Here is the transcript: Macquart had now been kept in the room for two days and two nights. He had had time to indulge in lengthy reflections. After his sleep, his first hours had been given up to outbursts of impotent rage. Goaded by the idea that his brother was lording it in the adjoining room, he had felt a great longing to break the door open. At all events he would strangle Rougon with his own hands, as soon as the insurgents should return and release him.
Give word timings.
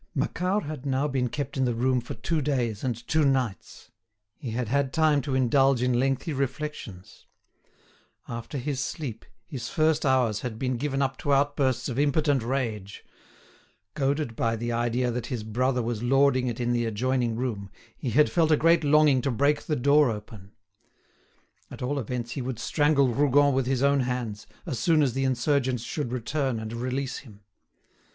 Macquart 0.15 0.63
had 0.63 0.83
now 0.83 1.07
been 1.07 1.29
kept 1.29 1.57
in 1.57 1.65
the 1.65 1.75
room 1.75 2.01
for 2.01 2.15
two 2.15 2.41
days 2.41 2.83
and 2.83 3.07
two 3.07 3.23
nights. 3.23 3.91
He 4.35 4.49
had 4.49 4.67
had 4.67 4.91
time 4.91 5.21
to 5.21 5.35
indulge 5.35 5.83
in 5.83 5.99
lengthy 5.99 6.33
reflections. 6.33 7.27
After 8.27 8.57
his 8.57 8.79
sleep, 8.79 9.23
his 9.45 9.69
first 9.69 10.03
hours 10.03 10.39
had 10.39 10.57
been 10.57 10.77
given 10.77 11.03
up 11.03 11.19
to 11.19 11.33
outbursts 11.33 11.87
of 11.87 11.99
impotent 11.99 12.41
rage. 12.41 13.05
Goaded 13.93 14.35
by 14.35 14.55
the 14.55 14.71
idea 14.71 15.11
that 15.11 15.27
his 15.27 15.43
brother 15.43 15.83
was 15.83 16.01
lording 16.01 16.47
it 16.47 16.59
in 16.59 16.73
the 16.73 16.85
adjoining 16.85 17.35
room, 17.35 17.69
he 17.95 18.09
had 18.09 18.31
felt 18.31 18.49
a 18.49 18.57
great 18.57 18.83
longing 18.83 19.21
to 19.21 19.29
break 19.29 19.67
the 19.67 19.75
door 19.75 20.09
open. 20.09 20.51
At 21.69 21.83
all 21.83 21.99
events 21.99 22.31
he 22.31 22.41
would 22.41 22.57
strangle 22.57 23.09
Rougon 23.09 23.53
with 23.53 23.67
his 23.67 23.83
own 23.83 23.99
hands, 23.99 24.47
as 24.65 24.79
soon 24.79 25.03
as 25.03 25.13
the 25.13 25.25
insurgents 25.25 25.83
should 25.83 26.11
return 26.11 26.59
and 26.59 26.73
release 26.73 27.19
him. 27.19 27.41